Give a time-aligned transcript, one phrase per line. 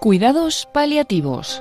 [0.00, 1.60] Cuidados paliativos.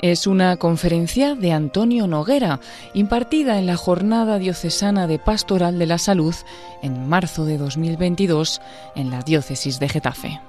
[0.00, 2.60] Es una conferencia de Antonio Noguera,
[2.94, 6.34] impartida en la Jornada Diocesana de Pastoral de la Salud
[6.82, 8.62] en marzo de 2022
[8.94, 10.40] en la Diócesis de Getafe.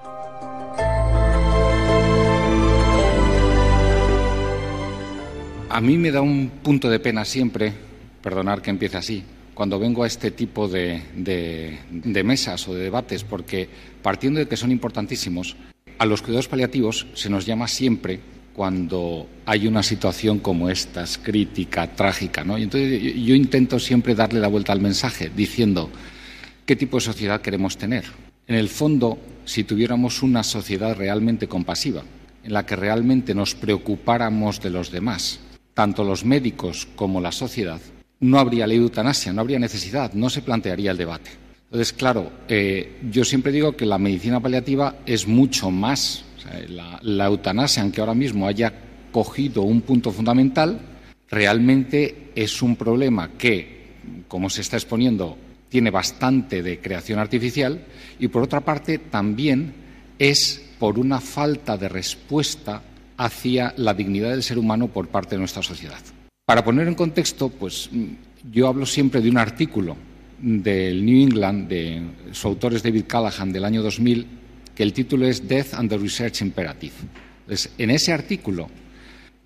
[5.69, 7.73] A mí me da un punto de pena siempre,
[8.21, 13.25] perdonar que empiece así, cuando vengo a este tipo de, de, mesas o de debates,
[13.25, 13.67] porque
[14.01, 15.57] partiendo de que son importantísimos,
[15.97, 18.19] a los cuidados paliativos se nos llama siempre
[18.53, 22.57] cuando hay una situación como esta, crítica, trágica, ¿no?
[22.57, 25.91] Y entonces yo intento siempre darle la vuelta al mensaje, diciendo
[26.65, 28.05] qué tipo de sociedad queremos tener.
[28.47, 32.03] En el fondo, si tuviéramos una sociedad realmente compasiva,
[32.43, 35.39] en la que realmente nos preocupáramos de los demás,
[35.73, 37.79] tanto los médicos como la sociedad,
[38.19, 41.29] no habría ley de eutanasia, no habría necesidad, no se plantearía el debate.
[41.67, 46.23] Entonces, claro, eh, yo siempre digo que la medicina paliativa es mucho más.
[46.69, 48.73] la, eutanasia, aunque ahora mismo haya
[49.11, 50.79] cogido un punto fundamental,
[51.29, 53.95] realmente es un problema que,
[54.29, 55.37] como se está exponiendo,
[55.67, 57.83] tiene bastante de creación artificial
[58.17, 59.73] y, por otra parte, también
[60.17, 62.81] es por una falta de respuesta
[63.17, 65.99] hacia la dignidad del ser humano por parte de nuestra sociedad.
[66.45, 67.89] Para poner en contexto, pues
[68.49, 69.97] yo hablo siempre de un artículo
[70.39, 74.25] del New England, de su autor es David Callahan, del año 2000,
[74.75, 76.93] que el título es Death and the Research Imperative.
[77.77, 78.69] en ese artículo,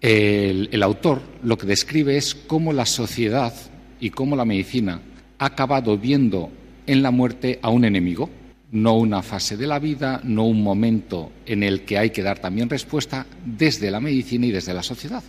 [0.02, 3.54] el, autor lo que describe es cómo la sociedad
[4.00, 5.00] y cómo la medicina
[5.38, 6.52] ha acabado viendo
[6.88, 8.30] en la muerte a un enemigo,
[8.72, 12.40] no una fase de la vida, no un momento en el que hay que dar
[12.40, 15.24] también respuesta desde la medicina y desde la sociedad.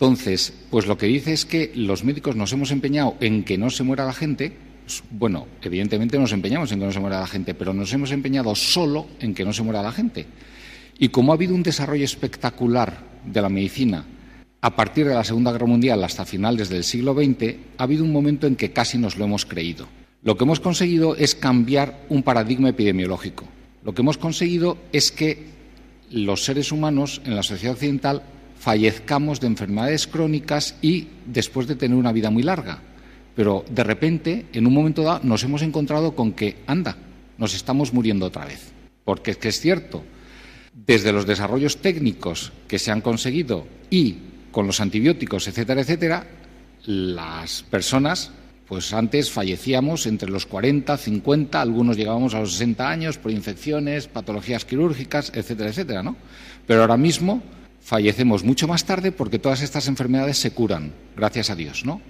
[0.00, 3.68] Entonces, pues lo que dice es que los médicos nos hemos empeñado en que no
[3.68, 4.56] se muera la gente.
[5.10, 8.54] Bueno, evidentemente nos empeñamos en que no se muera la gente, pero nos hemos empeñado
[8.54, 10.24] solo en que no se muera la gente.
[10.98, 14.06] Y como ha habido un desarrollo espectacular de la medicina
[14.62, 18.12] a partir de la Segunda Guerra Mundial hasta finales del siglo XX, ha habido un
[18.12, 19.86] momento en que casi nos lo hemos creído.
[20.22, 23.44] Lo que hemos conseguido es cambiar un paradigma epidemiológico.
[23.84, 25.44] Lo que hemos conseguido es que
[26.10, 28.22] los seres humanos en la sociedad occidental
[28.60, 32.78] fallezcamos de enfermedades crónicas y después de tener una vida muy larga.
[33.34, 36.96] Pero de repente, en un momento dado, nos hemos encontrado con que, anda,
[37.38, 38.70] nos estamos muriendo otra vez.
[39.06, 40.04] Porque es que es cierto,
[40.74, 44.18] desde los desarrollos técnicos que se han conseguido y
[44.52, 46.26] con los antibióticos, etcétera, etcétera,
[46.84, 48.30] las personas,
[48.68, 54.06] pues antes fallecíamos entre los 40, 50, algunos llegábamos a los 60 años por infecciones,
[54.06, 56.16] patologías quirúrgicas, etcétera, etcétera, ¿no?
[56.66, 57.42] Pero ahora mismo
[57.90, 62.00] fallecemos mucho más tarde porque todas estas enfermedades se curan, gracias a Dios, ¿no?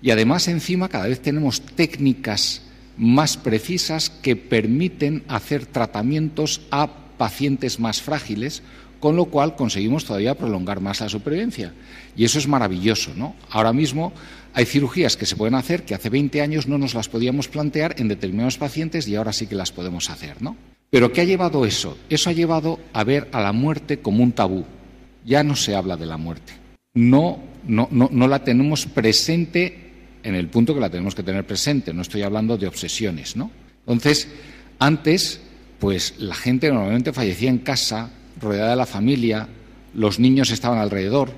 [0.00, 2.62] Y además encima cada vez tenemos técnicas
[2.96, 6.86] más precisas que permiten hacer tratamientos a
[7.18, 8.62] pacientes más frágiles,
[9.00, 11.74] con lo cual conseguimos todavía prolongar más la supervivencia.
[12.14, 13.34] Y eso es maravilloso, ¿no?
[13.50, 14.12] Ahora mismo
[14.52, 17.96] hay cirugías que se pueden hacer que hace 20 años no nos las podíamos plantear
[17.98, 20.56] en determinados pacientes y ahora sí que las podemos hacer, ¿no?
[20.90, 21.98] Pero ¿qué ha llevado eso?
[22.08, 24.64] Eso ha llevado a ver a la muerte como un tabú,
[25.24, 26.52] ya no se habla de la muerte.
[26.94, 29.92] No, la tenemos presente
[30.22, 31.92] en el punto que la tenemos que tener presente.
[31.92, 33.50] No estoy hablando de obsesiones, ¿no?
[33.80, 34.28] Entonces,
[34.78, 35.40] antes,
[35.78, 39.48] pues la gente normalmente fallecía en casa, rodeada de la familia,
[39.94, 41.32] los niños estaban alrededor,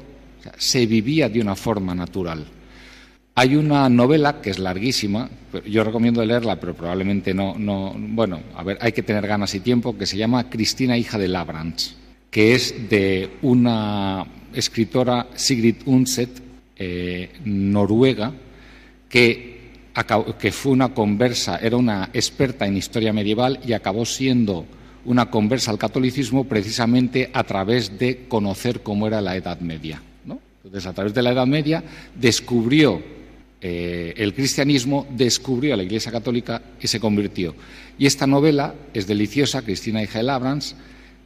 [0.58, 2.44] se vivía de una forma natural.
[3.34, 5.28] Hay una novela que es larguísima,
[5.66, 9.60] yo recomiendo leerla, pero probablemente no, no, bueno, a ver, hay que tener ganas y
[9.60, 11.96] tiempo, que se llama Cristina, hija de Labrans
[12.36, 16.28] que es de una escritora, Sigrid Undset,
[16.76, 18.30] eh, noruega,
[19.08, 19.72] que,
[20.52, 24.66] fue una conversa, era una experta en historia medieval y acabó siendo
[25.06, 30.02] una conversa al catolicismo precisamente a través de conocer cómo era la Edad Media.
[30.62, 31.82] Entonces, a través de la Edad Media
[32.14, 33.00] descubrió
[33.62, 37.54] eh, el cristianismo, descubrió a la Iglesia Católica y se convirtió.
[37.98, 40.24] Y esta novela es deliciosa, Cristina hija de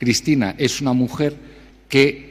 [0.00, 1.37] Cristina es una mujer
[1.87, 2.31] que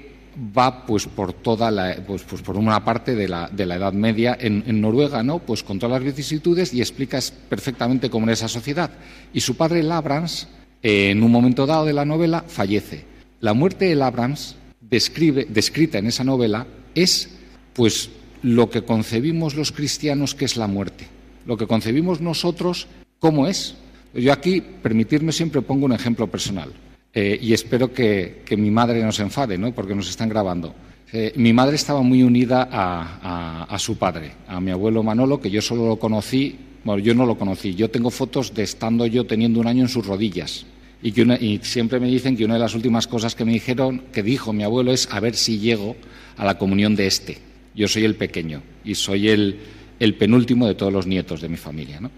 [0.57, 3.93] va pues por toda la pues, pues por una parte de la, de la Edad
[3.93, 5.39] Media en, Noruega, ¿no?
[5.39, 8.89] Pues con todas las vicisitudes y explica perfectamente cómo era esa sociedad.
[9.33, 10.47] Y su padre Labrans,
[10.81, 13.05] en un momento dado de la novela, fallece.
[13.41, 17.29] La muerte de Labrans, describe, descrita en esa novela, es
[17.73, 18.09] pues
[18.41, 21.05] lo que concebimos los cristianos que es la muerte,
[21.45, 22.87] lo que concebimos nosotros
[23.19, 23.75] cómo es.
[24.13, 26.71] Yo aquí, permitirme siempre pongo un ejemplo personal.
[27.13, 29.73] Eh, y espero que, mi madre no se enfade, ¿no?
[29.73, 30.75] porque nos están grabando.
[31.11, 35.61] Eh, mi madre estaba muy unida a, su padre, a mi abuelo Manolo, que yo
[35.61, 39.59] solo lo conocí, bueno, yo no lo conocí, yo tengo fotos de estando yo teniendo
[39.59, 40.65] un año en sus rodillas
[41.01, 44.21] Y, que siempre me dicen que una de las últimas cosas que me dijeron, que
[44.21, 45.95] dijo mi abuelo, es a ver si llego
[46.37, 47.37] a la comunión de este.
[47.73, 49.59] Yo soy el pequeño y soy el,
[49.99, 51.99] el penúltimo de todos los nietos de mi familia.
[51.99, 52.11] ¿no?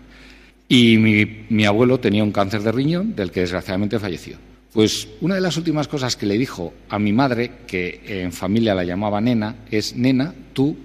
[0.67, 4.50] Y mi, mi abuelo tenía un cáncer de riñón del que desgraciadamente falleció.
[4.73, 8.73] Pues una de las últimas cosas que le dijo a mi madre, que en familia
[8.73, 10.77] la llamaba nena, es, nena, tú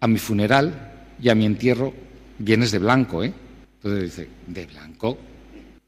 [0.00, 1.94] a mi funeral y a mi entierro
[2.38, 3.32] vienes de blanco, ¿eh?
[3.76, 5.16] Entonces dice, ¿de blanco?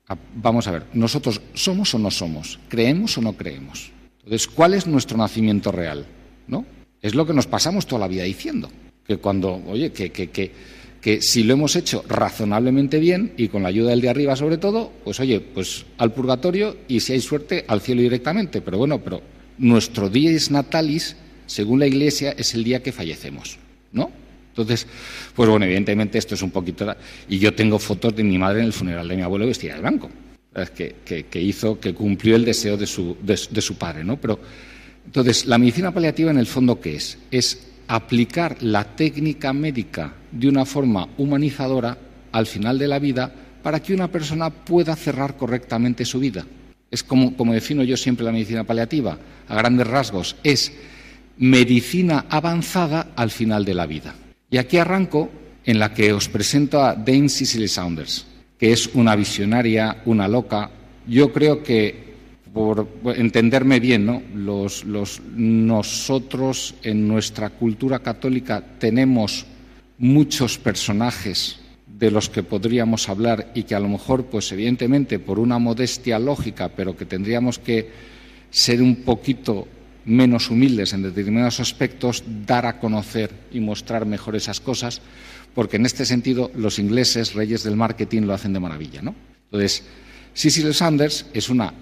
[0.08, 3.93] Ah, vamos a ver, nosotros somos o no somos, creemos o no creemos.
[4.25, 6.06] Entonces, ¿cuál es nuestro nacimiento real?
[6.46, 6.64] ¿No?
[7.02, 8.70] Es lo que nos pasamos toda la vida diciendo.
[9.06, 10.52] Que cuando, oye, que, que, que
[11.02, 14.56] que si lo hemos hecho razonablemente bien y con la ayuda del de arriba sobre
[14.56, 18.62] todo, pues oye, pues al purgatorio y si hay suerte al cielo directamente.
[18.62, 19.20] Pero bueno, pero
[19.58, 21.16] nuestro día es natalis,
[21.46, 23.58] según la Iglesia, es el día que fallecemos,
[23.90, 24.12] ¿no?
[24.50, 24.87] Entonces,
[25.34, 26.94] pues bueno, evidentemente esto es un poquito...
[27.28, 29.81] Y yo tengo fotos de mi madre en el funeral de mi abuelo vestida de
[29.81, 30.08] blanco,
[30.76, 30.96] que,
[31.28, 34.20] que, hizo, que cumplió el deseo de su, de su padre, ¿no?
[34.20, 34.38] Pero,
[35.05, 37.19] entonces, la medicina paliativa en el fondo, ¿qué es?
[37.31, 41.99] Es aplicar la técnica médica de una forma humanizadora
[42.33, 43.31] al final de la vida
[43.62, 46.47] para que una persona pueda cerrar correctamente su vida.
[46.91, 50.73] Es como, como defino yo siempre la medicina paliativa, a grandes rasgos, es
[51.37, 54.15] medicina avanzada al final de la vida.
[54.50, 55.31] Y aquí arranco
[55.62, 58.25] en la que os presento a Dame Cicely Saunders,
[58.59, 60.71] que es una visionaria, una loca.
[61.06, 62.12] Yo creo que
[62.52, 64.22] por entenderme bien, ¿no?
[64.34, 64.84] Los,
[65.34, 69.46] nosotros en nuestra cultura católica tenemos
[69.99, 75.38] muchos personajes de los que podríamos hablar y que a lo mejor, pues evidentemente, por
[75.38, 77.90] una modestia lógica, pero que tendríamos que
[78.50, 79.66] ser un poquito
[80.05, 85.00] menos humildes en determinados aspectos, dar a conocer y mostrar mejor esas cosas,
[85.55, 89.14] porque en este sentido los ingleses, reyes del marketing, lo hacen de maravilla, ¿no?
[89.44, 89.84] Entonces,
[90.34, 91.72] Cecil Sanders es una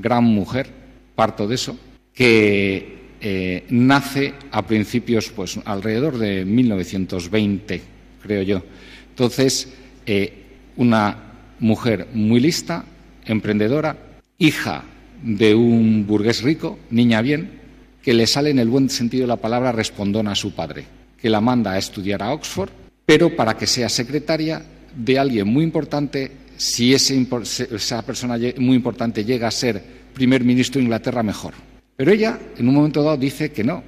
[0.00, 0.68] gran mujer,
[1.14, 1.76] parto de eso,
[2.14, 7.82] que eh, nace a principios, pues alrededor de 1920,
[8.22, 8.62] creo yo.
[9.10, 9.68] Entonces,
[10.06, 10.32] eh,
[10.76, 11.16] una
[11.58, 12.84] mujer muy lista,
[13.24, 13.96] emprendedora,
[14.38, 14.84] hija
[15.22, 17.58] de un burgués rico, niña bien,
[18.02, 20.84] que le sale en el buen sentido de la palabra respondona a su padre,
[21.20, 22.70] que la manda a estudiar a Oxford,
[23.04, 24.62] pero para que sea secretaria
[24.94, 29.82] de alguien muy importante si esa persona muy importante llega a ser
[30.12, 31.54] primer ministro de Inglaterra, mejor.
[31.96, 33.82] Pero ella, en un momento dado, dice que no.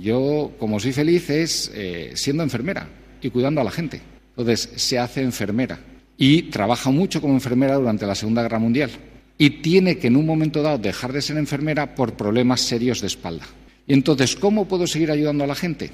[0.00, 2.88] Yo, como soy feliz, es eh, siendo enfermera
[3.22, 4.00] y cuidando a la gente.
[4.36, 5.78] Entonces, se hace enfermera
[6.16, 8.90] y trabaja mucho como enfermera durante la Segunda Guerra Mundial.
[9.38, 13.06] Y tiene que, en un momento dado, dejar de ser enfermera por problemas serios de
[13.06, 13.46] espalda.
[13.86, 15.90] Y entonces, ¿cómo puedo seguir ayudando a la gente?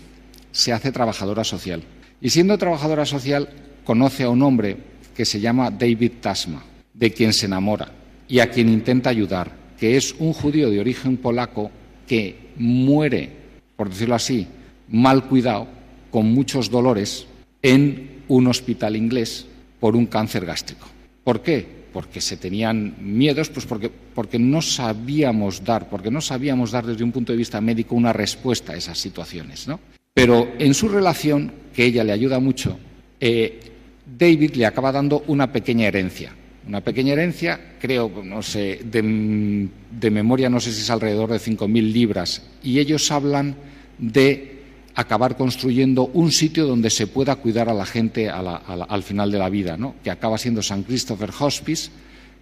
[0.53, 1.83] Se hace trabajadora social.
[2.23, 3.51] Y siendo trabajadora social,
[3.85, 6.63] conoce a un hombre que se llama David Tasma,
[6.93, 7.93] de quien se enamora
[8.29, 11.71] y a quien intenta ayudar, que es un judío de origen polaco
[12.07, 13.31] que muere,
[13.77, 14.47] por decirlo así,
[14.89, 15.69] mal cuidado,
[16.11, 17.27] con muchos dolores,
[17.63, 19.47] en un hospital inglés
[19.81, 20.87] por un cáncer gástrico.
[21.23, 21.67] ¿Por qué?
[21.93, 27.05] Porque se tenían miedos, pues porque, porque no sabíamos dar, porque no sabíamos dar desde
[27.05, 29.69] un punto de vista médico una respuesta a esas situaciones.
[29.69, 29.81] ¿no?
[30.13, 32.79] Pero en su relación, que ella le ayuda mucho,
[33.21, 33.61] eh,
[34.07, 36.33] David le acaba dando una pequeña herencia.
[36.67, 39.03] Una pequeña herencia, creo, no sé, de,
[40.11, 42.43] memoria no sé si es alrededor de 5.000 libras.
[42.63, 43.55] Y ellos hablan
[43.99, 44.63] de
[44.95, 49.51] acabar construyendo un sitio donde se pueda cuidar a la gente al final de la
[49.51, 49.97] vida, ¿no?
[50.03, 51.91] que acaba siendo San Christopher Hospice,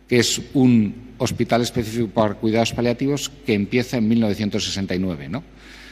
[0.07, 5.29] que es un hospital específico para cuidados paliativos que empieza en 1969.
[5.31, 5.43] ¿no?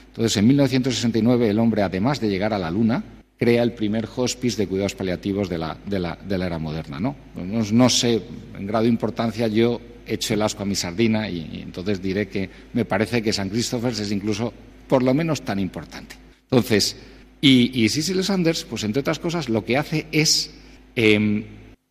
[0.08, 3.02] Entonces, en 1969 el hombre, además de llegar a la Luna,
[3.40, 7.00] crea el primer hospice de cuidados paliativos de la, de la, de la era moderna.
[7.00, 7.16] ¿no?
[7.34, 7.88] ¿no?
[7.88, 8.22] sé,
[8.54, 12.50] en grado de importancia, yo echo el asco a mi sardina y, entonces diré que
[12.74, 14.52] me parece que San Christopher es incluso
[14.86, 16.16] por lo menos tan importante.
[16.50, 16.96] Entonces,
[17.40, 20.50] y, y Cecil Sanders, pues entre otras cosas, lo que hace es
[20.94, 21.44] em,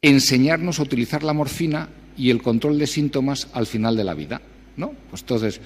[0.03, 4.39] enseñarnos a utilizar la morfina y el control de síntomas al final de la vida.
[4.77, 4.93] ¿no?
[5.09, 5.59] Pues entonces,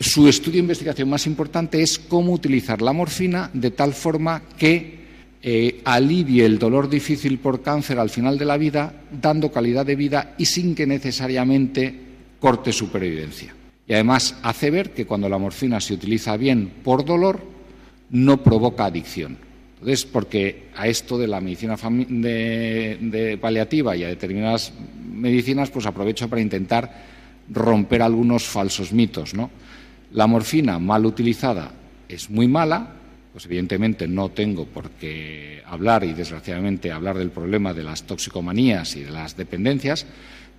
[0.00, 5.01] su estudio de investigación más importante es cómo utilizar la morfina de tal forma que
[5.42, 9.96] eh, alivie el dolor difícil por cáncer al final de la vida, dando calidad de
[9.96, 11.94] vida y sin que necesariamente
[12.38, 13.52] corte supervivencia.
[13.88, 17.40] Y además hace ver que cuando la morfina se utiliza bien por dolor,
[18.10, 19.36] no provoca adicción.
[19.74, 24.72] Entonces, porque a esto de la medicina de, paliativa y a determinadas
[25.12, 27.02] medicinas, pues aprovecho para intentar
[27.50, 29.34] romper algunos falsos mitos.
[29.34, 29.50] ¿no?
[30.12, 31.72] La morfina mal utilizada
[32.08, 32.94] es muy mala,
[33.32, 38.94] pues evidentemente no tengo por qué hablar y desgraciadamente hablar del problema de las toxicomanías
[38.96, 40.06] y de las dependencias,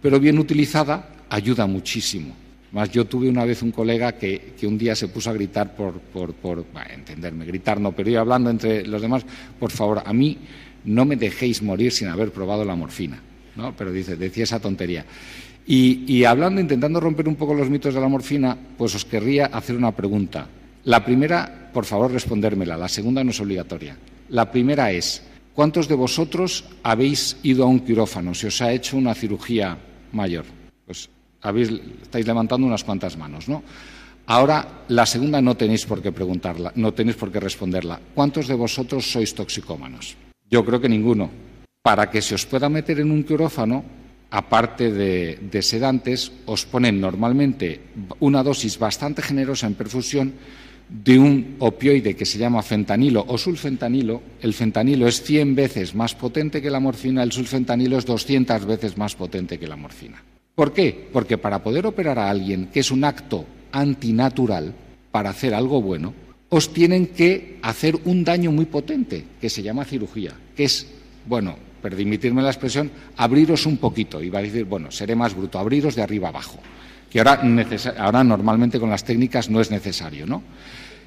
[0.01, 2.35] pero bien utilizada ayuda muchísimo.
[2.71, 5.99] Más yo tuve una vez un colega que, un día se puso a gritar por,
[5.99, 9.23] por, por entenderme, gritar no, pero ir hablando entre los demás,
[9.59, 10.39] por favor, a mí
[10.85, 13.21] no me dejéis morir sin haber probado la morfina.
[13.55, 13.75] ¿no?
[13.75, 15.05] Pero dice, decía esa tontería.
[15.65, 19.45] Y, y hablando, intentando romper un poco los mitos de la morfina, pues os querría
[19.45, 20.47] hacer una pregunta.
[20.85, 22.77] La primera, por favor, respondérmela.
[22.77, 23.97] La segunda no es obligatoria.
[24.29, 25.21] La primera es,
[25.53, 28.33] ¿cuántos de vosotros habéis ido a un quirófano?
[28.33, 29.77] Si os ha hecho una cirugía
[30.13, 30.45] mayor.
[30.85, 31.09] Pues
[31.43, 33.63] estáis levantando unas cuantas manos, ¿no?
[34.27, 37.99] Ahora, la segunda no tenéis por qué preguntarla, no tenéis por qué responderla.
[38.15, 40.15] ¿Cuántos de vosotros sois toxicómanos?
[40.49, 41.29] Yo creo que ninguno.
[41.81, 43.83] Para que se os pueda meter en un quirófano,
[44.31, 47.91] aparte de sedantes, os ponen normalmente
[48.23, 50.33] una dosis bastante generosa en perfusión
[50.89, 54.21] de un opioide que se llama fentanilo o sulfentanilo.
[54.41, 58.97] El fentanilo es 100 veces más potente que la morfina, el sulfentanilo es 200 veces
[58.97, 60.21] más potente que la morfina.
[60.55, 61.09] ¿Por qué?
[61.11, 64.73] Porque para poder operar a alguien, que es un acto antinatural,
[65.11, 66.13] para hacer algo bueno,
[66.49, 70.87] os tienen que hacer un daño muy potente, que se llama cirugía, que es,
[71.25, 74.21] bueno, permitirme la expresión, abriros un poquito.
[74.21, 76.59] Y va a decir, bueno, seré más bruto, abriros de arriba abajo,
[77.13, 77.39] que ahora,
[77.99, 80.41] ahora normalmente con las técnicas no es necesario, ¿no?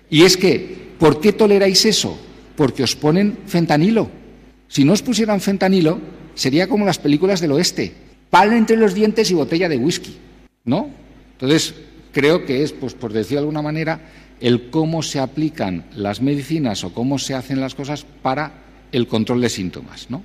[0.08, 2.16] Y es que, ¿por qué toleráis eso?
[2.54, 4.08] Porque os ponen fentanilo.
[4.68, 5.98] Si no os pusieran fentanilo,
[6.34, 7.92] sería como las películas del oeste,
[8.30, 10.16] palo entre los dientes y botella de whisky,
[10.64, 10.90] ¿no?
[11.32, 11.74] Entonces,
[12.12, 14.00] creo que es, pues por decir de alguna manera,
[14.40, 18.52] el cómo se aplican las medicinas o cómo se hacen las cosas para
[18.92, 20.22] el control de síntomas, ¿no?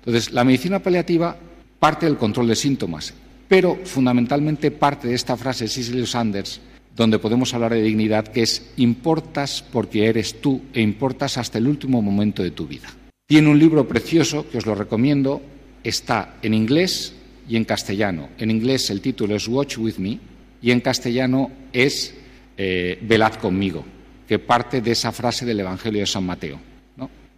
[0.00, 1.36] Entonces, la medicina paliativa
[1.78, 3.14] parte del control de síntomas,
[3.52, 6.58] pero fundamentalmente parte de esta frase de Cicely Sanders,
[6.96, 11.68] donde podemos hablar de dignidad, que es importas porque eres tú e importas hasta el
[11.68, 12.88] último momento de tu vida.
[13.26, 15.42] Tiene un libro precioso que os lo recomiendo,
[15.84, 17.12] está en inglés
[17.46, 18.30] y en castellano.
[18.38, 20.18] En inglés el título es Watch with Me
[20.62, 22.14] y en castellano es
[22.56, 23.84] eh, Velad conmigo,
[24.26, 26.58] que parte de esa frase del Evangelio de San Mateo.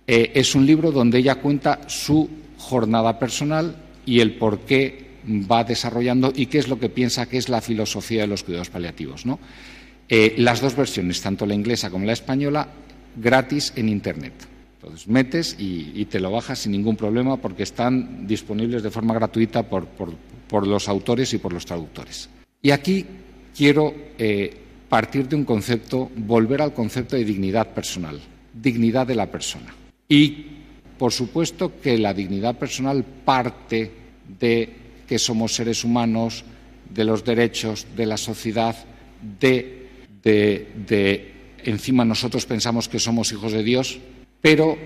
[0.07, 3.75] Eh, es un libro donde ella cuenta su jornada personal
[4.07, 7.61] y el por qué va desarrollando y qué es lo que piensa que es la
[7.61, 9.25] filosofía de los cuidados paliativos.
[10.09, 12.69] Eh, las dos versiones, tanto la inglesa como la española,
[13.17, 14.33] gratis en Internet.
[14.77, 19.63] Entonces metes y, te lo bajas sin ningún problema porque están disponibles de forma gratuita
[19.63, 19.87] por,
[20.67, 22.29] los autores y por los traductores.
[22.61, 23.05] Y aquí
[23.57, 24.55] quiero eh,
[24.89, 28.21] partir de un concepto, volver al concepto de dignidad personal,
[28.53, 29.75] dignidad de la persona.
[30.09, 30.47] Y,
[30.99, 33.91] por supuesto, que la dignidad personal parte
[34.39, 36.45] de que somos seres humanos,
[36.91, 38.77] de los derechos, de la sociedad,
[39.41, 39.89] de,
[40.23, 41.33] de,
[41.65, 43.99] encima nosotros pensamos que somos hijos de Dios,
[44.41, 44.79] pero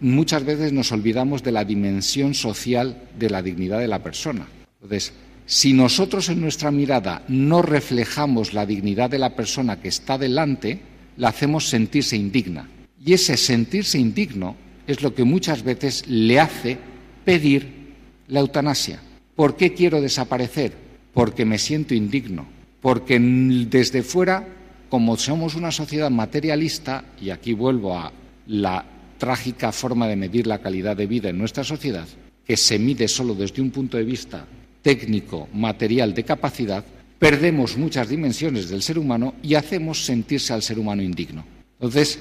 [0.00, 4.46] muchas veces nos olvidamos de la dimensión social de la dignidad de la persona.
[4.74, 5.12] Entonces,
[5.46, 10.80] si nosotros en nuestra mirada no reflejamos la dignidad de la persona que está delante,
[11.16, 12.68] la hacemos sentirse indigna.
[13.04, 16.78] Y ese sentirse indigno es lo que muchas veces le hace
[17.24, 17.94] pedir
[18.28, 19.00] la eutanasia.
[19.40, 20.74] ¿Por qué quiero desaparecer?
[21.14, 22.46] Porque me siento indigno,
[22.82, 24.46] porque desde fuera,
[24.90, 28.12] como somos una sociedad materialista, y aquí vuelvo a
[28.48, 28.84] la
[29.16, 32.06] trágica forma de medir la calidad de vida en nuestra sociedad,
[32.44, 34.44] que se mide solo desde un punto de vista
[34.82, 36.84] técnico, material, de capacidad,
[37.18, 41.46] perdemos muchas dimensiones del ser humano y hacemos sentirse al ser humano indigno.
[41.78, 42.20] Entonces,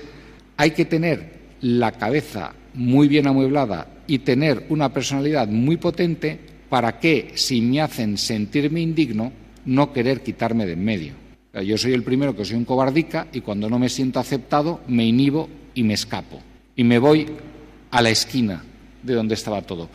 [0.55, 6.99] hay que tener la cabeza muy bien amueblada y tener una personalidad muy potente para
[6.99, 9.31] que, si me hacen sentirme indigno,
[9.65, 11.13] no querer quitarme de en medio.
[11.65, 15.05] yo soy el primero que soy un cobardica y cuando no me siento aceptado me
[15.05, 16.41] inhibo y me escapo.
[16.75, 17.27] Y me voy
[17.91, 18.63] a la esquina
[19.03, 19.89] de donde estaba todo.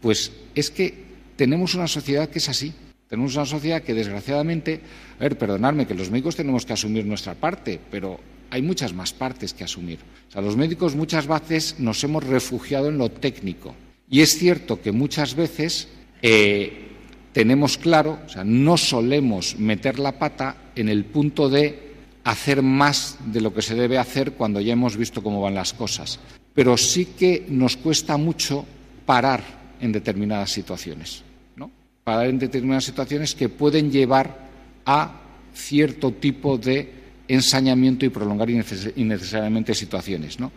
[0.00, 0.94] Pues es que
[1.36, 2.72] tenemos una sociedad que es así.
[3.08, 4.80] Tenemos una sociedad que, desgraciadamente,
[5.18, 9.12] a ver, perdonadme, que los médicos tenemos que asumir nuestra parte, pero hay muchas más
[9.12, 9.98] partes que asumir.
[10.28, 13.74] O sea, los médicos muchas veces nos hemos refugiado en lo técnico.
[14.08, 15.88] Y es cierto que muchas veces
[16.22, 16.88] eh,
[17.32, 21.92] tenemos claro, o sea, no solemos meter la pata en el punto de
[22.24, 25.72] hacer más de lo que se debe hacer cuando ya hemos visto cómo van las
[25.72, 26.20] cosas.
[26.54, 28.64] Pero sí que nos cuesta mucho
[29.06, 29.42] parar
[29.80, 31.22] en determinadas situaciones,
[31.56, 31.70] ¿no?
[32.04, 34.48] Parar en determinadas situaciones que pueden llevar
[34.84, 35.20] a
[35.54, 40.52] cierto tipo de ensañamiento y prolongar innecesariamente situaciones, ¿no?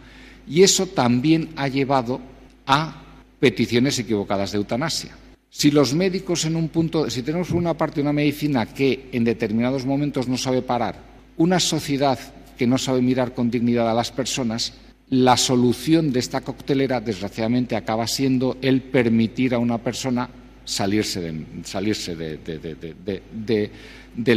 [0.47, 2.19] Y eso también ha llevado
[2.67, 3.01] a
[3.39, 5.15] peticiones equivocadas de eutanasia.
[5.57, 9.23] Si los médicos en un punto, si tenemos por una parte una medicina que en
[9.23, 10.99] determinados momentos no sabe parar,
[11.37, 12.19] una sociedad
[12.57, 14.73] que no sabe mirar con dignidad a las personas,
[15.09, 20.29] la solución de esta coctelera, desgraciadamente, acaba siendo el permitir a una persona
[20.65, 21.33] salirse,
[21.63, 23.71] salirse del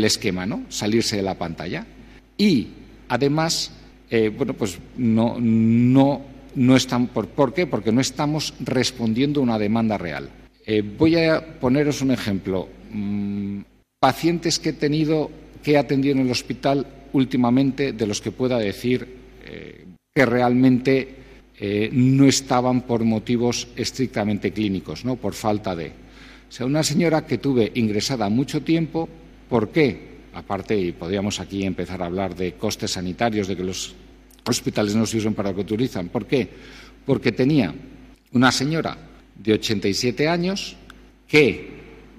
[0.05, 0.67] esquema, ¿no?
[0.69, 1.85] salirse de la pantalla.
[2.37, 2.69] Y,
[3.09, 3.73] además,
[4.09, 6.23] eh, bueno, pues no, no,
[6.55, 7.09] no están.
[7.09, 7.67] ¿por, qué?
[7.67, 10.31] Porque no estamos respondiendo a una demanda real.
[10.71, 12.69] Eh, voy a poneros un ejemplo.
[12.93, 13.61] Mm,
[13.99, 15.31] pacientes que he tenido,
[15.63, 19.09] que he atendido en el hospital últimamente, de los que pueda decir
[19.47, 21.09] eh, que realmente
[21.59, 25.17] eh, no estaban por motivos estrictamente clínicos, ¿no?
[25.17, 25.87] por falta de.
[25.87, 29.09] O sea, una señora que tuve ingresada mucho tiempo,
[29.49, 30.19] ¿por qué?
[30.35, 33.95] Aparte, y podríamos aquí empezar a hablar de costes sanitarios, de que los
[34.45, 36.11] hospitales no se usan para lo que utilizan.
[36.11, 36.47] ¿Por qué?
[37.07, 37.75] Porque tenía
[38.33, 39.08] una señora
[39.39, 40.77] de 87 años
[41.27, 41.71] que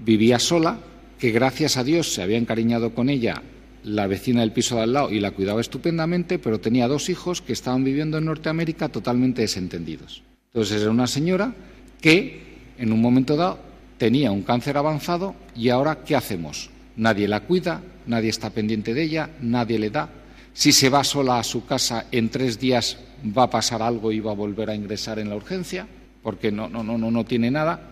[0.04, 0.80] vivía sola,
[1.20, 3.42] que gracias a Dios se había encariñado con ella
[3.84, 7.42] la vecina del piso de al lado y la cuidaba estupendamente, pero tenía dos hijos
[7.42, 10.24] que estaban viviendo en Norteamérica totalmente desentendidos.
[10.54, 11.54] Entonces era una señora
[12.02, 12.42] que
[12.78, 13.60] en un momento dado
[13.98, 16.70] tenía un cáncer avanzado y ahora ¿qué hacemos?
[16.96, 20.10] Nadie la cuida, nadie está pendiente de ella, nadie le da.
[20.54, 24.20] Si se va sola a su casa en tres días va a pasar algo y
[24.20, 25.88] va a volver a ingresar en la urgencia
[26.22, 27.92] porque no, no, no, no, tiene nada.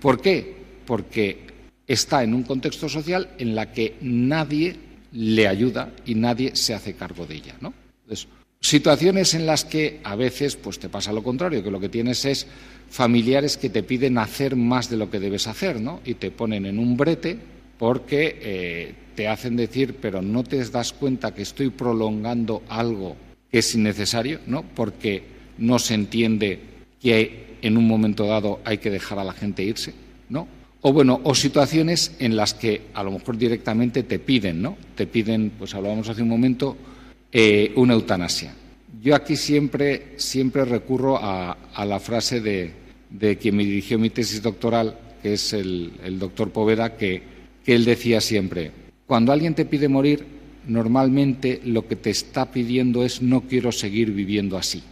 [0.00, 0.56] ¿Por qué?
[0.86, 1.46] Porque
[1.86, 4.76] está en un contexto social en la que nadie
[5.12, 7.54] le ayuda y nadie se hace cargo de ella.
[7.60, 7.72] ¿no?
[8.60, 12.24] situaciones en las que a veces pues, te pasa lo contrario, que lo que tienes
[12.24, 12.46] es
[12.90, 16.00] familiares que te piden hacer más de lo que debes hacer ¿no?
[16.04, 17.38] y te ponen en un brete
[17.78, 23.16] porque eh, te hacen decir, pero no te das cuenta que estoy prolongando algo
[23.50, 24.62] que es innecesario, ¿no?
[24.62, 25.22] porque
[25.58, 26.60] no se entiende
[27.00, 29.94] que en un momento dado hay que dejar a la gente irse,
[30.28, 30.48] ¿no?
[30.80, 34.76] O bueno, o situaciones en las que a lo mejor directamente te piden, ¿no?
[34.94, 36.76] Te piden, pues hablábamos hace un momento,
[37.32, 38.54] eh, una eutanasia.
[39.02, 44.98] Yo aquí siempre, siempre recurro a, la frase de, quien me dirigió mi tesis doctoral,
[45.22, 47.22] que es el, doctor Poveda, que,
[47.64, 48.70] que él decía siempre,
[49.06, 50.24] cuando alguien te pide morir,
[50.66, 54.82] normalmente lo que te está pidiendo es no quiero seguir viviendo así.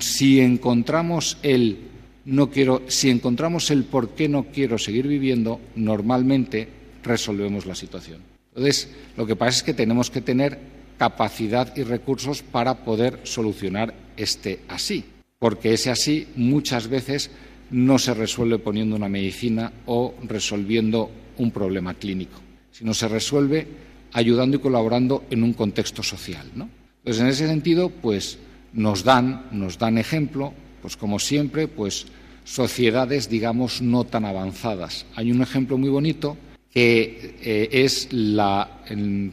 [0.00, 1.78] Si encontramos el
[2.26, 6.68] no quiero, si encontramos el por qué no quiero seguir viviendo, normalmente
[7.02, 8.20] resolvemos la situación.
[8.48, 10.58] Entonces, lo que pasa es que tenemos que tener
[10.98, 15.04] capacidad y recursos para poder solucionar este así,
[15.38, 17.30] porque ese así muchas veces
[17.70, 22.38] no se resuelve poniendo una medicina o resolviendo un problema clínico,
[22.70, 23.66] sino se resuelve
[24.12, 26.46] ayudando y colaborando en un contexto social.
[26.54, 28.38] Entonces, en ese sentido, pues
[28.72, 32.06] nos dan, nos dan ejemplo pues como siempre, pues
[32.44, 35.06] sociedades, digamos, no tan avanzadas.
[35.14, 36.36] Hay un ejemplo muy bonito
[36.72, 38.82] que, eh, es la,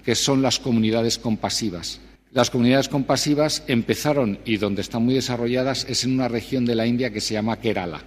[0.03, 1.99] que son las comunidades compasivas.
[2.33, 6.85] Las comunidades compasivas empezaron, y donde están muy desarrolladas, es en una región de la
[6.85, 8.01] India que se llama Kerala.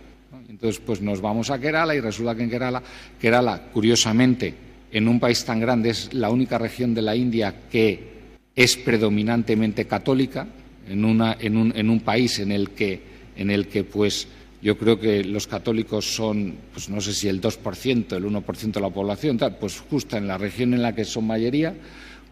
[0.49, 2.83] Entonces, pues nos vamos a Kerala y resulta que en Kerala,
[3.19, 4.55] Kerala, curiosamente,
[4.93, 8.11] en un país tan grande, es la única región de la India que
[8.55, 10.47] es predominantemente católica,
[10.89, 14.29] en, una, en, un, en un país en el que en el que pues
[14.63, 18.81] yo creo que los católicos son, pues no sé si el 2%, el 1% de
[18.81, 21.75] la población, tal, pues justo en la región en la que son mayoría,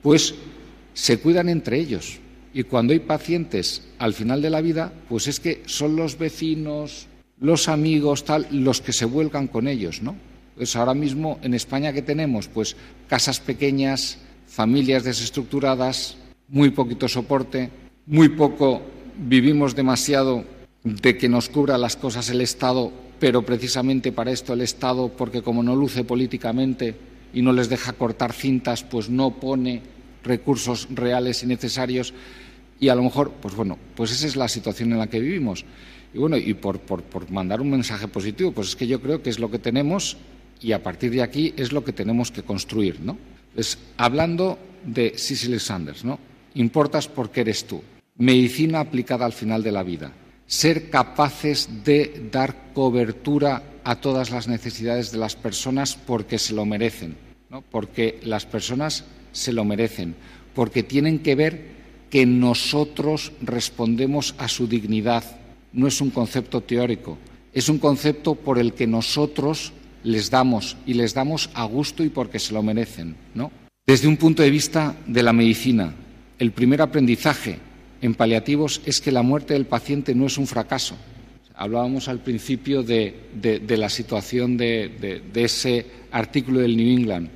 [0.03, 0.35] pues
[0.93, 2.19] se cuidan entre ellos.
[2.53, 7.07] Y cuando hay pacientes al final de la vida, pues es que son los vecinos,
[7.41, 10.17] los amigos, tal, los que se vuelcan con ellos, ¿no?
[10.57, 12.77] Pues ahora mismo en España que tenemos, pues
[13.09, 17.71] casas pequeñas, familias desestructuradas, muy poquito soporte,
[18.09, 18.81] muy poco,
[19.18, 20.42] vivimos demasiado
[20.83, 22.90] de que nos cubra las cosas el Estado,
[23.21, 26.97] pero precisamente para esto el Estado, porque como no luce políticamente
[27.35, 29.83] y no les deja cortar cintas, pues no pone
[30.25, 32.14] recursos reales y necesarios
[32.81, 35.66] y a lo mejor, pues bueno, pues esa es la situación en la que vivimos.
[36.14, 36.81] Y bueno, y por,
[37.31, 40.16] mandar un mensaje positivo, pues es que yo creo que es lo que tenemos
[40.62, 43.18] y a partir de aquí es lo que tenemos que construir, ¿no?
[43.55, 46.18] Pues hablando de Cicely Sanders, ¿no?
[46.55, 47.83] Importas porque eres tú.
[48.19, 50.13] Medicina aplicada al final de la vida
[50.49, 56.65] ser capaces de dar cobertura a todas las necesidades de las personas porque se lo
[56.65, 57.17] merecen,
[57.71, 60.17] porque las personas se lo merecen,
[60.55, 61.79] porque tienen que ver
[62.11, 65.23] que nosotros respondemos a su dignidad.
[65.75, 67.19] No es un concepto teórico,
[67.53, 72.09] es un concepto por el que nosotros les damos y les damos a gusto y
[72.09, 73.15] porque se lo merecen.
[73.87, 75.95] Desde un punto de vista de la medicina,
[76.39, 77.68] el primer aprendizaje
[78.01, 80.97] en paliativos es que la muerte del paciente no es un fracaso.
[81.55, 83.15] Hablábamos al principio de,
[83.69, 87.29] la situación de, ese artículo del New England.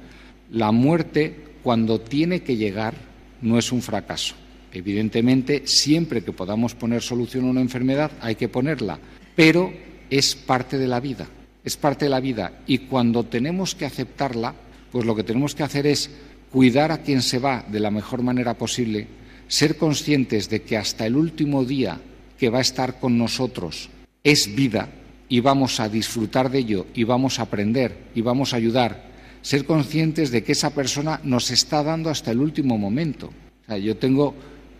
[0.52, 2.94] La muerte, cuando tiene que llegar,
[3.40, 4.34] no es un fracaso.
[4.72, 8.98] Evidentemente, siempre que podamos poner solución a una enfermedad, hay que ponerla,
[9.34, 9.72] pero
[10.08, 11.26] es parte de la vida,
[11.64, 14.54] es parte de la vida y cuando tenemos que aceptarla,
[14.90, 16.10] pues lo que tenemos que hacer es
[16.50, 19.06] cuidar a quien se va de la mejor manera posible,
[19.52, 22.00] ser conscientes de que hasta el último día
[22.38, 23.90] que va a estar con nosotros
[24.24, 24.88] es vida
[25.28, 29.04] y vamos a disfrutar de ello y vamos a aprender y vamos a ayudar,
[29.42, 33.30] ser conscientes de que esa persona nos está dando hasta el último momento.
[33.68, 34.34] yo tengo,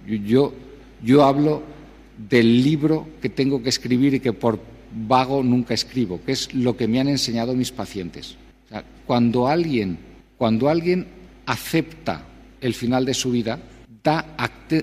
[0.06, 0.54] yo,
[1.04, 1.62] yo hablo
[2.16, 4.58] del libro que tengo que escribir y que por
[5.06, 8.38] vago nunca escribo, que es lo que me han enseñado mis pacientes.
[9.06, 9.98] cuando alguien,
[10.38, 11.08] cuando alguien
[11.44, 12.24] acepta
[12.62, 13.61] el final de su vida,
[14.03, 14.37] da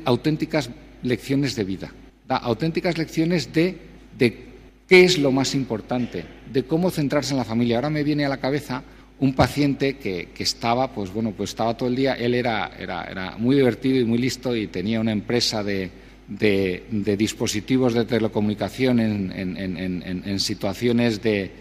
[0.06, 0.70] auténticas
[1.04, 1.92] lecciones de vida,
[2.28, 3.78] da auténticas lecciones de,
[4.18, 4.50] de
[4.88, 7.78] qué es lo más importante, de cómo centrarse en la familia.
[7.78, 8.84] Ahora me viene a la cabeza
[9.20, 13.58] un paciente que, estaba, pues bueno, pues estaba todo el día, él era, era, muy
[13.58, 15.92] divertido y muy listo y tenía una empresa de,
[16.28, 21.52] de, dispositivos de telecomunicación en, situaciones de,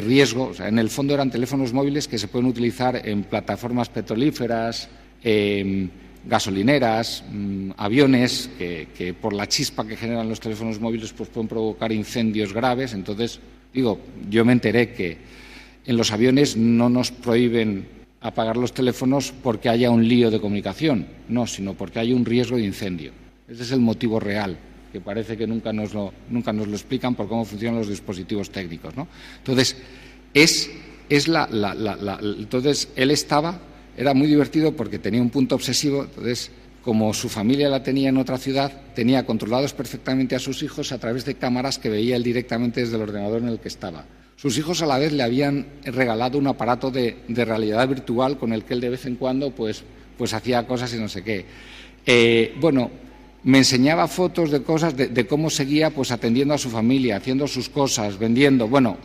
[0.00, 0.52] riesgo.
[0.58, 4.88] en el fondo eran teléfonos móviles que se pueden utilizar en plataformas petrolíferas,
[6.26, 11.92] gasolineras, mm, aviones, que, por la chispa que generan los teléfonos móviles pues pueden provocar
[11.92, 12.92] incendios graves.
[12.92, 13.40] Entonces,
[13.72, 15.18] digo, yo me enteré que
[15.86, 17.86] en los aviones no nos prohíben
[18.20, 22.56] apagar los teléfonos porque haya un lío de comunicación, no, sino porque hay un riesgo
[22.56, 23.12] de incendio.
[23.48, 24.58] Ese es el motivo real,
[24.92, 28.50] que parece que nunca nos lo, nunca nos lo explican por cómo funcionan los dispositivos
[28.50, 28.96] técnicos.
[28.96, 29.06] ¿no?
[29.38, 29.76] Entonces,
[30.34, 30.70] es,
[31.08, 31.48] es la,
[32.20, 33.60] entonces, él estaba,
[33.96, 36.50] era muy divertido porque tenía un punto obsesivo, entonces,
[36.82, 40.98] como su familia la tenía en otra ciudad, tenía controlados perfectamente a sus hijos a
[40.98, 44.04] través de cámaras que veía él directamente desde el ordenador en el que estaba.
[44.36, 48.64] Sus hijos a la vez le habían regalado un aparato de, realidad virtual con el
[48.64, 49.82] que él de vez en cuando pues,
[50.18, 51.44] pues hacía cosas y no sé qué.
[52.04, 52.90] Eh, bueno,
[53.44, 57.70] me enseñaba fotos de cosas, de, cómo seguía pues atendiendo a su familia, haciendo sus
[57.70, 58.68] cosas, vendiendo.
[58.68, 58.98] Bueno,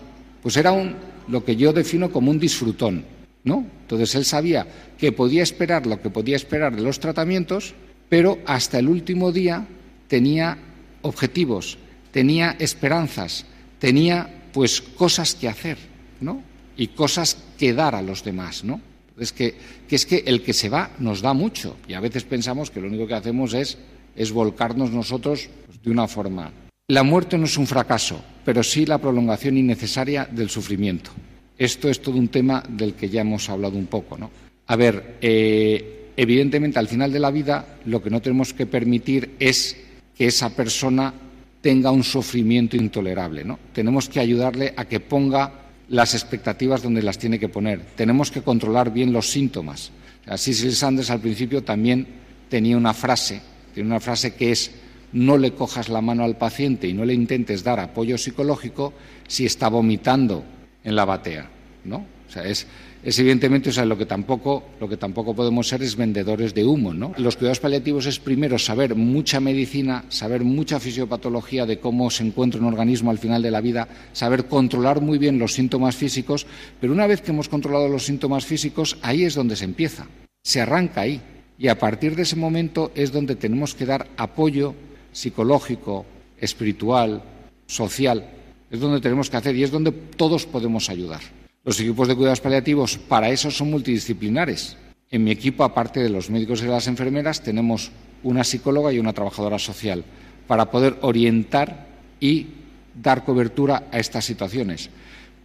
[0.43, 0.95] pues era un,
[1.29, 3.05] lo que yo defino como un disfrutón,
[3.43, 3.65] ¿no?
[3.81, 7.73] Entonces él sabía que podía esperar lo que podía esperar de los tratamientos,
[8.09, 9.67] pero hasta el último día
[10.07, 10.57] tenía
[11.01, 11.77] objetivos,
[12.11, 13.45] tenía esperanzas,
[13.79, 15.77] tenía pues cosas que hacer,
[16.19, 16.43] ¿no?
[16.77, 18.81] Y cosas que dar a los demás, ¿no?
[19.17, 19.55] Es que,
[19.89, 22.87] es que el que se va nos da mucho y a veces pensamos que lo
[22.87, 23.77] único que hacemos es,
[24.15, 26.51] es volcarnos nosotros pues, de una forma.
[26.87, 31.11] La muerte no es un fracaso, pero sí la prolongación innecesaria del sufrimiento.
[31.61, 34.31] Esto es todo un tema del que ya hemos hablado un poco, ¿no?
[34.65, 39.35] A ver, eh, evidentemente al final de la vida lo que no tenemos que permitir
[39.37, 39.77] es
[40.17, 41.13] que esa persona
[41.61, 43.43] tenga un sufrimiento intolerable.
[43.43, 43.59] ¿no?
[43.73, 45.53] Tenemos que ayudarle a que ponga
[45.89, 47.79] las expectativas donde las tiene que poner.
[47.95, 49.91] Tenemos que controlar bien los síntomas.
[50.25, 52.07] Así Sanders al principio también
[52.49, 53.39] tenía una frase,
[53.71, 54.71] tiene una frase que es
[55.13, 58.93] no le cojas la mano al paciente y no le intentes dar apoyo psicológico
[59.27, 60.43] si está vomitando
[60.83, 61.49] en la batea,
[61.85, 61.97] ¿no?
[61.97, 62.67] O sea, es
[63.03, 66.93] evidentemente, o sea, lo que tampoco, lo que tampoco podemos ser es vendedores de humo,
[66.93, 67.13] ¿no?
[67.17, 72.59] Los cuidados paliativos es primero saber mucha medicina, saber mucha fisiopatología de cómo se encuentra
[72.59, 76.45] un organismo al final de la vida, saber controlar muy bien los síntomas físicos,
[76.79, 80.05] pero una vez que hemos controlado los síntomas físicos, ahí es donde se empieza,
[80.43, 81.21] se arranca ahí.
[81.57, 84.73] Y a partir de ese momento es donde tenemos que dar apoyo
[85.11, 86.05] psicológico,
[86.39, 87.21] espiritual,
[87.67, 88.25] social,
[88.71, 91.19] es donde tenemos que hacer y es donde todos podemos ayudar.
[91.63, 94.77] Los equipos de cuidados paliativos para eso son multidisciplinares.
[95.11, 97.91] En mi equipo, aparte de los médicos y las enfermeras, tenemos
[98.23, 100.05] una psicóloga y una trabajadora social
[100.47, 101.87] para poder orientar
[102.21, 102.47] y
[102.95, 104.89] dar cobertura a estas situaciones.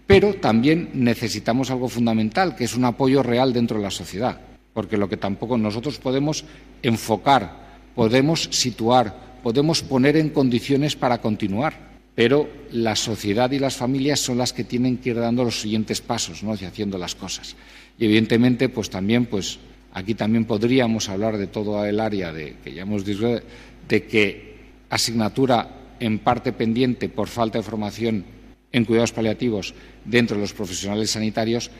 [0.07, 4.41] Pero también necesitamos algo fundamental, que es un apoyo real dentro de la sociedad,
[4.73, 6.45] porque lo que tampoco nosotros podemos
[6.81, 14.21] enfocar, podemos situar, podemos poner en condiciones para continuar pero la sociedad y las familias
[14.21, 16.55] son las que tienen que ir dando los siguientes pasos ¿no?
[16.59, 17.55] y haciendo las cosas.
[17.99, 19.59] Y evidentemente, pues también, pues
[19.93, 23.39] aquí también podríamos hablar de todo el área de que ya hemos dicho,
[23.87, 24.57] de que
[24.89, 25.69] asignatura
[26.01, 28.25] en parte pendiente por falta de formación
[28.73, 29.75] en cuidados paliativos
[30.07, 31.71] dentro de los profesionales sanitarios,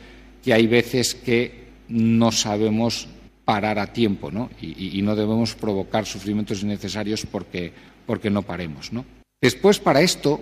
[0.43, 3.07] que hay veces que no sabemos
[3.43, 4.51] parar a tiempo ¿no?
[4.61, 7.71] Y, y, no debemos provocar sufrimientos innecesarios porque,
[8.05, 8.93] porque no paremos.
[8.93, 9.16] ¿no?
[9.39, 10.41] Después, para esto,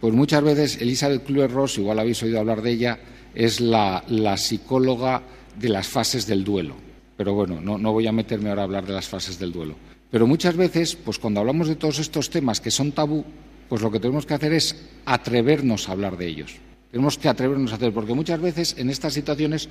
[0.00, 2.98] pues muchas veces Elizabeth Kluwer-Ross, igual habéis oído hablar de ella,
[3.34, 4.02] es la,
[4.36, 5.22] psicóloga
[5.56, 6.74] de las fases del duelo.
[7.16, 9.76] Pero bueno, no, voy a meterme ahora a hablar de las fases del duelo.
[10.10, 13.24] Pero muchas veces, pues cuando hablamos de todos estos temas que son tabú,
[13.68, 16.56] pues lo que tenemos que hacer es atrevernos a hablar de ellos.
[16.90, 19.68] Tenemos que atrevernos a hacer, porque muchas veces en estas situaciones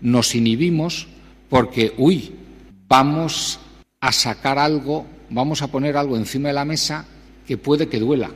[0.00, 1.08] nos inhibimos
[1.50, 2.32] porque, uy,
[2.88, 3.60] vamos
[4.00, 7.06] a sacar algo vamos a poner algo encima de la mesa
[7.46, 8.30] que puede que duela.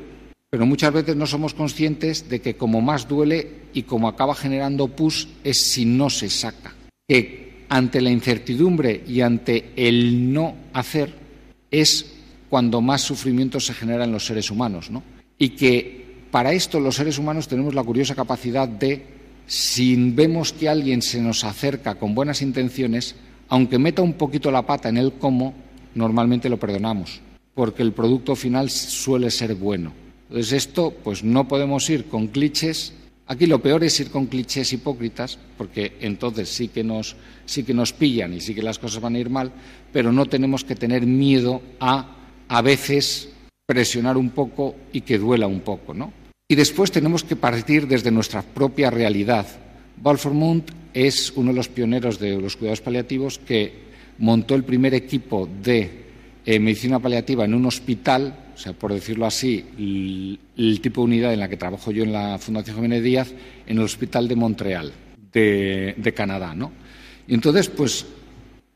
[0.50, 4.88] Pero muchas veces no somos conscientes de que como más duele y como acaba generando
[4.88, 6.74] pus es si no se saca.
[7.06, 11.14] Que ante la incertidumbre y ante el no hacer
[11.70, 12.14] es
[12.48, 14.90] cuando más sufrimiento se genera en los seres humanos.
[14.90, 15.02] ¿no?
[15.36, 15.98] Y que
[16.30, 19.04] para esto los seres humanos tenemos la curiosa capacidad de,
[19.46, 23.16] si vemos que alguien se nos acerca con buenas intenciones,
[23.48, 25.54] aunque meta un poquito la pata en el cómo,
[25.94, 27.20] normalmente lo perdonamos,
[27.58, 29.92] porque el producto final suele ser bueno.
[30.28, 32.92] Entonces esto, pues no podemos ir con clichés.
[33.26, 37.16] Aquí lo peor es ir con clichés hipócritas, porque entonces sí que nos,
[37.46, 39.50] sí que nos pillan y sí que las cosas van a ir mal,
[39.92, 42.14] pero no tenemos que tener miedo a
[42.46, 43.30] a veces
[43.66, 46.12] presionar un poco y que duela un poco, ¿no?
[46.46, 49.48] Y después tenemos que partir desde nuestra propia realidad.
[49.96, 50.62] Balfour
[50.94, 56.06] es uno de los pioneros de los cuidados paliativos que montó el primer equipo de
[56.50, 59.66] eh, medicina paliativa en un hospital, o sea, por decirlo así,
[60.56, 63.34] el, tipo de unidad en la que trabajo yo en la Fundación Jiménez Díaz,
[63.66, 64.92] en el Hospital de Montreal,
[65.30, 66.72] de, de Canadá, ¿no?
[67.26, 68.06] Y entonces, pues,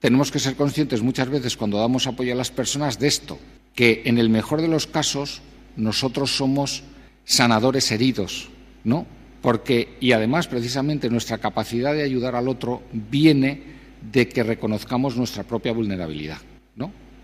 [0.01, 3.39] tenemos que ser conscientes muchas veces cuando damos apoyo a las personas de esto,
[3.75, 5.41] que en el mejor de los casos
[5.75, 6.83] nosotros somos
[7.25, 8.51] sanadores heridos,
[8.85, 9.07] ¿no?
[9.41, 13.63] Porque, y además, precisamente, nuestra capacidad de ayudar al otro viene
[14.13, 16.37] de que reconozcamos nuestra propia vulnerabilidad,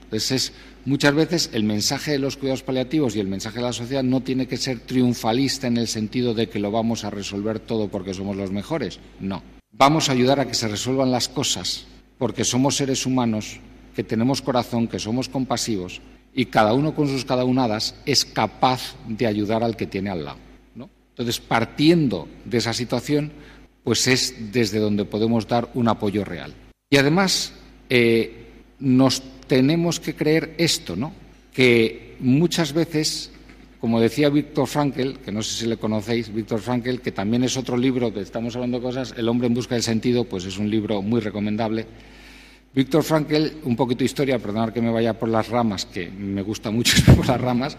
[0.08, 0.54] Entonces,
[0.86, 4.22] muchas veces el mensaje de los cuidados paliativos y el mensaje de la sociedad no
[4.22, 8.14] tiene que ser triunfalista en el sentido de que lo vamos a resolver todo porque
[8.14, 9.00] somos los mejores.
[9.20, 9.42] No.
[9.70, 13.60] Vamos a ayudar a que se resuelvan las cosas porque somos seres humanos
[13.94, 16.00] que tenemos corazón, que somos compasivos
[16.34, 20.24] y cada uno con sus cada unadas es capaz de ayudar al que tiene al
[20.24, 20.38] lado.
[20.74, 20.88] ¿no?
[21.10, 23.30] Entonces, partiendo de esa situación,
[23.84, 26.54] pues es desde donde podemos dar un apoyo real.
[26.88, 27.52] Y además,
[27.90, 28.46] eh,
[28.78, 31.12] nos tenemos que creer esto, ¿no?
[31.58, 33.32] que muchas veces,
[33.80, 37.56] como decía Víctor Frankl, que no sé si le conocéis, Víctor Frankl, que también es
[37.56, 40.56] otro libro que estamos hablando de cosas, El hombre en busca del sentido, pues es
[40.56, 41.84] un libro muy recomendable
[42.72, 46.42] Víctor Frankl, un poquito de historia, perdonad que me vaya por las ramas, que me
[46.42, 47.76] gusta mucho por las ramas,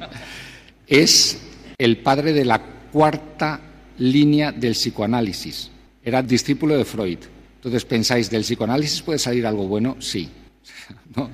[0.86, 1.40] es
[1.78, 3.62] el padre de la cuarta
[3.98, 5.72] línea del psicoanálisis.
[6.04, 7.20] Era discípulo de Freud.
[7.56, 9.96] Entonces pensáis, ¿del psicoanálisis puede salir algo bueno?
[10.00, 10.30] Sí.
[11.16, 11.30] ¿No?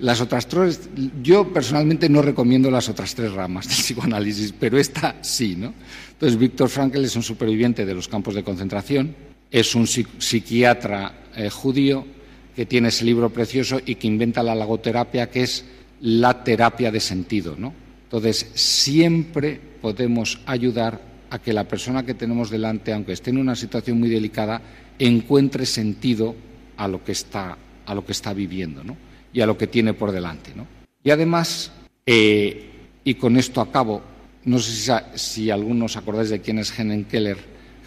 [0.00, 0.88] las otras tres,
[1.22, 5.74] yo personalmente no recomiendo las otras tres ramas del psicoanálisis, pero esta sí, ¿no?
[6.12, 9.14] Entonces, Víctor Frankl es un superviviente de los campos de concentración,
[9.50, 12.06] es un psiquiatra eh, judío,
[12.54, 15.64] que tiene ese libro precioso y que inventa la logoterapia, que es
[16.00, 17.56] la terapia de sentido.
[17.58, 17.74] ¿no?
[18.04, 23.56] Entonces, siempre podemos ayudar a que la persona que tenemos delante, aunque esté en una
[23.56, 24.62] situación muy delicada,
[24.98, 26.36] encuentre sentido
[26.76, 28.96] a lo que está, a lo que está viviendo ¿no?
[29.32, 30.52] y a lo que tiene por delante.
[30.54, 30.66] ¿no?
[31.02, 31.72] Y además,
[32.06, 32.70] eh,
[33.04, 34.02] y con esto acabo,
[34.44, 37.38] no sé si, si algunos acordáis de quién es Helen Keller.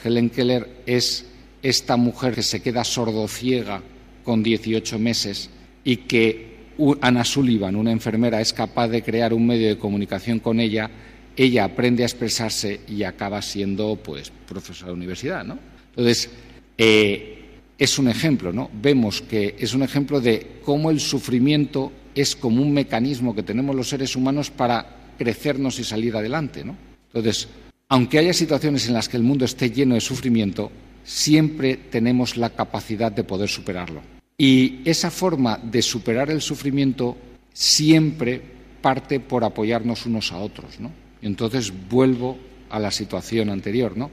[0.03, 1.25] Helen Keller es
[1.61, 3.81] esta mujer que se queda sordociega
[4.23, 5.49] con 18 meses
[5.83, 6.57] y que
[7.01, 10.89] Ana Sullivan, una enfermera, es capaz de crear un medio de comunicación con ella,
[11.35, 15.57] ella aprende a expresarse y acaba siendo pues profesora de universidad, ¿no?
[15.89, 16.29] Entonces,
[16.77, 17.36] eh,
[17.77, 18.69] es un ejemplo, ¿no?
[18.81, 23.75] Vemos que es un ejemplo de cómo el sufrimiento es como un mecanismo que tenemos
[23.75, 26.75] los seres humanos para crecernos y salir adelante, ¿no?
[27.13, 27.47] Entonces,
[27.89, 30.71] aunque haya situaciones en las que el mundo esté lleno de sufrimiento,
[31.03, 34.01] siempre tenemos la capacidad de poder superarlo.
[34.37, 37.17] Y esa forma de superar el sufrimiento
[37.53, 38.41] siempre
[38.81, 40.91] parte por apoyarnos unos a otros, ¿no?
[41.21, 42.37] Entonces vuelvo
[42.69, 44.11] a la situación anterior, ¿no?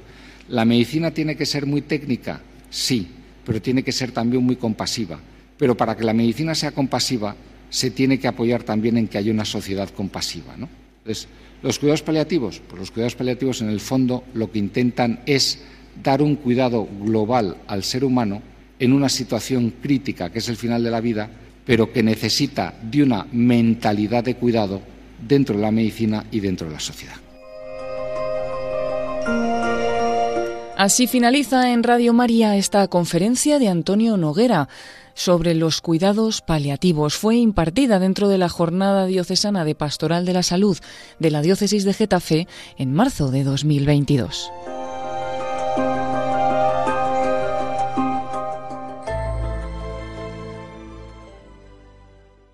[0.48, 3.08] La medicina tiene que ser muy técnica, sí,
[3.44, 5.18] pero tiene que ser también muy compasiva.
[5.56, 7.36] Pero para que la medicina sea compasiva,
[7.70, 10.54] se tiene que apoyar también en que haya una sociedad compasiva.
[10.54, 11.28] Entonces,
[11.62, 15.60] los cuidados paliativos, pues los cuidados paliativos en el fondo lo que intentan es
[16.02, 18.42] dar un cuidado global al ser humano
[18.78, 21.30] en una situación crítica, que es el final de la vida,
[21.64, 24.82] pero que necesita de una mentalidad de cuidado
[25.26, 27.23] dentro de la medicina y dentro de la sociedad.
[30.76, 34.68] Así finaliza en Radio María esta conferencia de Antonio Noguera
[35.14, 37.14] sobre los cuidados paliativos.
[37.14, 40.76] Fue impartida dentro de la Jornada Diocesana de Pastoral de la Salud
[41.20, 44.50] de la Diócesis de Getafe en marzo de 2022.